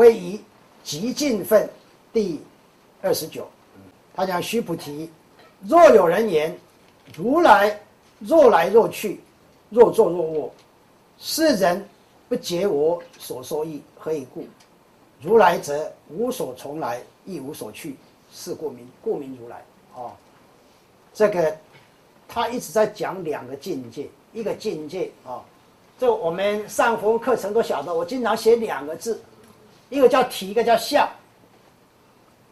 [0.00, 0.40] 威仪
[0.82, 1.68] 极尽分
[2.10, 2.40] 第
[3.02, 3.46] 二十九，
[4.14, 5.10] 他讲须菩提，
[5.60, 6.58] 若有人言，
[7.14, 7.78] 如来
[8.18, 9.20] 若来若去，
[9.68, 10.54] 若坐若卧，
[11.18, 11.86] 是人
[12.30, 14.46] 不解我所说意，何以故？
[15.20, 17.94] 如来则无所从来，亦无所去，
[18.32, 19.62] 是故名故名如来。
[19.94, 20.12] 哦，
[21.12, 21.54] 这个
[22.26, 25.44] 他一直在讲两个境界，一个境界啊，
[25.98, 29.20] 这我们上佛课程都晓得，我经常写两个字，
[29.90, 31.06] 一个叫体，一个叫相。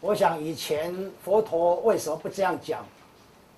[0.00, 2.86] 我想以前佛陀为什么不这样讲？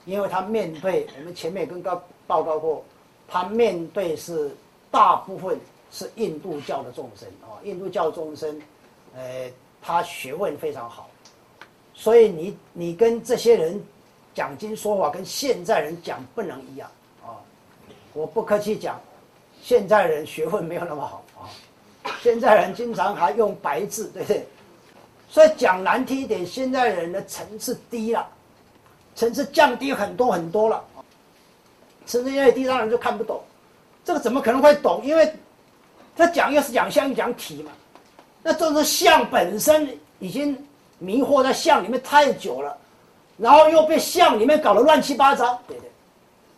[0.06, 2.84] 因为他面对我们前面跟告报告过，
[3.28, 4.55] 他面对是
[4.91, 5.59] 大部分
[5.91, 8.60] 是印度教的众生啊，印度教众生。
[9.16, 9.50] 呃，
[9.80, 11.09] 他学问非常好，
[11.95, 13.80] 所以你你跟这些人
[14.34, 16.91] 讲经说法，跟现在人讲不能一样
[17.25, 17.38] 啊！
[18.12, 19.00] 我不客气讲，
[19.62, 21.47] 现在人学问没有那么好啊，
[22.20, 24.46] 现在人经常还用白字，对不对？
[25.28, 28.27] 所以讲难听一点，现在人的层次低了，
[29.14, 30.83] 层次降低很多很多了，
[32.06, 33.42] 层次越低，让人就看不懂。
[34.05, 35.00] 这个怎么可能会懂？
[35.05, 35.33] 因为
[36.16, 37.72] 他讲又是讲相，又讲体嘛。
[38.42, 40.56] 那这个相本身已经
[40.98, 42.77] 迷惑在相里面太久了，
[43.39, 45.91] 然后又被相里面搞得乱七八糟，对对？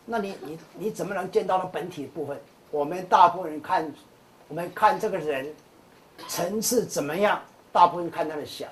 [0.05, 2.37] 那你你你怎么能见到那本体部分？
[2.69, 3.89] 我们大部分人看，
[4.47, 5.53] 我们看这个人
[6.27, 7.41] 层次怎么样？
[7.71, 8.67] 大部分看他的相，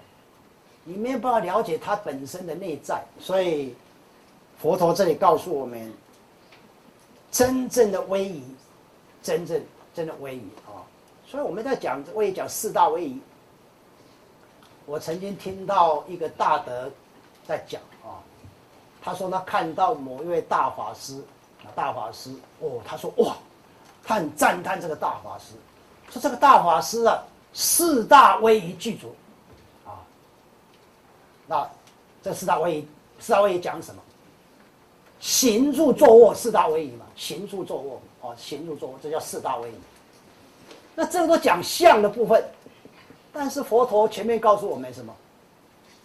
[0.83, 3.03] 你没有办法了解他本身的内在。
[3.19, 3.75] 所以
[4.57, 5.93] 佛陀这里告诉我们，
[7.29, 8.43] 真正的威仪，
[9.21, 9.61] 真正
[9.93, 10.81] 真的威仪啊。
[11.27, 13.21] 所以我们在讲，我也讲四大威仪。
[14.87, 16.91] 我曾经听到一个大德
[17.45, 18.21] 在讲啊，
[19.01, 21.17] 他说他看到某一位大法师，
[21.63, 23.35] 啊大法师哦，他说哇，
[24.05, 25.55] 他很赞叹这个大法师，
[26.11, 29.15] 说这个大法师啊，四大威仪具足，
[29.85, 29.97] 啊，
[31.47, 31.67] 那
[32.21, 32.87] 这四大威仪，
[33.19, 34.01] 四大威仪讲什么？
[35.19, 39.73] 行住坐卧四大威仪嘛，行住坐卧哦，行住坐卧，这叫四大威仪。
[40.93, 42.43] 那这个都讲相的部分，
[43.33, 45.13] 但是佛陀前面告诉我们什么？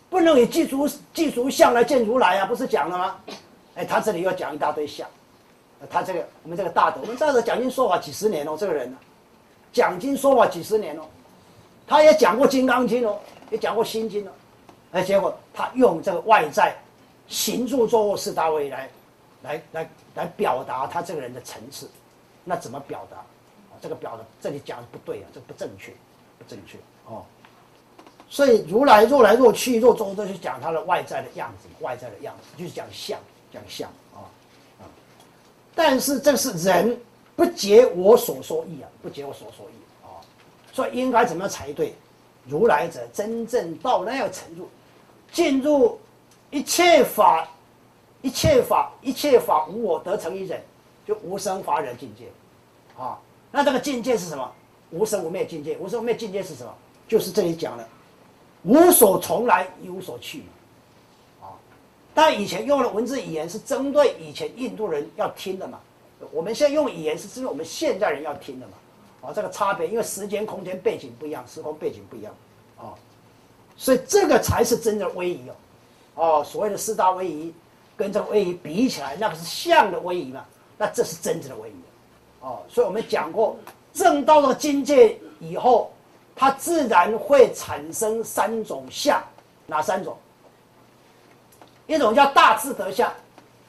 [0.09, 3.17] 不能以具足具足相来见如来啊，不是讲了吗？
[3.75, 5.07] 哎，他这里又讲一大堆相，
[5.89, 8.99] 他这个我们这个大德，我们这个讲经说法几十年哦，这个人呢，
[9.73, 11.03] 讲经说法几十年哦，
[11.87, 13.19] 他也讲过《金刚经》哦，
[13.51, 14.31] 也讲过《心经》哦，
[14.93, 16.77] 哎，结果他用这个外在
[17.29, 18.91] 行住坐卧四大位来，
[19.43, 21.89] 来来来表达他这个人的层次，
[22.45, 23.17] 那怎么表达？
[23.83, 25.91] 这个表达这里讲的不对啊，这不正确，
[26.39, 26.77] 不正确
[27.07, 27.25] 哦。
[28.29, 33.19] 所以如来若来若去若终，都是讲他的外在的样子，外在的样子就是讲相，
[33.51, 33.91] 讲相。
[35.75, 36.99] 但是这是人
[37.37, 40.21] 不解我所说意啊，不解我所说意啊。
[40.73, 41.95] 所以应该怎么样才对？
[42.47, 44.69] 如来者真正到那样程度，
[45.31, 45.99] 进入
[46.51, 47.49] 一切法，
[48.23, 50.61] 一切法，一切法无我得成一人，
[51.07, 52.29] 就无生法忍境界
[53.01, 53.19] 啊。
[53.53, 54.51] 那这个境界是什么？
[54.91, 55.77] 无生无灭境界。
[55.77, 56.75] 无生无灭境界是什么？
[57.07, 57.87] 就是这里讲的，
[58.63, 60.45] 无所从来，一无所去。
[62.15, 65.79] 但以前用的文字语言是针对以前印度人要听的嘛。
[66.33, 68.73] 我们现在用语言是针对我们现在人要听的嘛。
[69.23, 72.35] 啊，这个差别，因为时间、空间、背景不一样，时空背景不一样。
[72.79, 72.93] 啊，
[73.77, 75.55] 所以这个才是真的威仪哦。
[76.15, 77.55] 哦，所谓的四大威仪，
[77.97, 80.45] 跟这个威仪比起来，那个是像的威仪嘛。
[80.79, 81.75] 那这是真正的威仪。
[82.41, 83.57] 哦，所以我们讲过，
[83.93, 85.93] 正到了境界以后，
[86.35, 89.23] 它自然会产生三种相，
[89.67, 90.17] 哪三种？
[91.95, 93.13] 一种叫大智德相，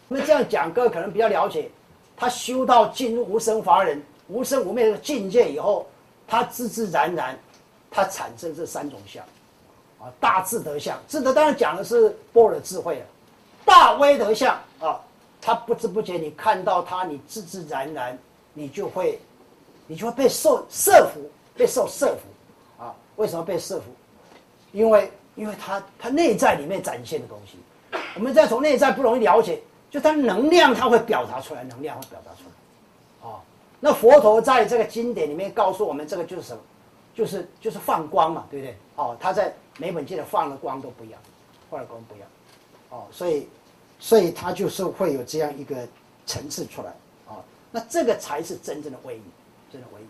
[0.09, 1.69] 因为这样讲，各位可能比较了解。
[2.15, 5.87] 他修到进入无生法忍、无生无灭的境界以后，
[6.27, 7.37] 他自自然然，
[7.89, 9.23] 他产生这三种相，
[9.99, 13.05] 啊，大智德相，智德当然讲的是波若智慧了，
[13.65, 15.01] 大威德相啊，
[15.41, 18.17] 他不知不觉你看到他，你自自然然。
[18.53, 19.17] 你就会，
[19.87, 21.21] 你就会被受设服，
[21.55, 22.93] 被受设服，啊？
[23.15, 23.85] 为什么被设服？
[24.73, 27.57] 因为，因为他他内在里面展现的东西，
[28.15, 33.39] 我们再从内在不容易了解，就它能量它会表达出来，能量会表达出来，啊？
[33.79, 36.61] 那佛陀在这个经典里面告诉我们，这个就是什么？
[37.13, 38.77] 就是就是放光嘛，对不对？
[38.95, 41.19] 哦，他在每本经的放的光都不一样，
[41.69, 42.27] 放的光不一样，
[42.89, 43.49] 哦，所以，
[43.99, 45.75] 所以它就是会有这样一个
[46.25, 46.89] 层次出来。
[47.27, 47.43] 哦
[47.73, 49.21] 那这个才是真正的威仪，
[49.71, 50.05] 真的威仪。